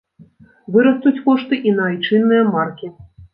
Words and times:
Вырастуць 0.75 1.21
кошты 1.27 1.59
і 1.69 1.75
на 1.81 1.85
айчынныя 1.91 2.43
маркі. 2.57 2.91